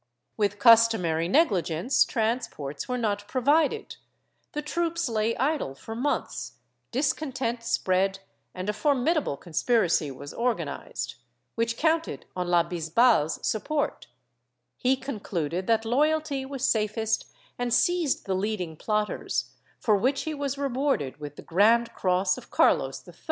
[0.35, 3.97] With customary negligence, transports were not provided;
[4.53, 6.53] the troops lay idle for months,
[6.91, 8.17] discontent spread
[8.55, 11.17] and a formidable conspiracy was organized,
[11.53, 14.07] which counted on la Bisbal's support;
[14.75, 17.27] he concluded that loyalty was safest
[17.59, 22.49] and seized the leading plotters, for which he was rewarded with the grand cross of
[22.49, 23.13] Carlos III.